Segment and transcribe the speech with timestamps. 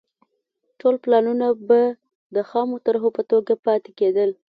[0.79, 1.81] ټول پلانونه به
[2.35, 4.29] د خامو طرحو په توګه پاتې کېدل.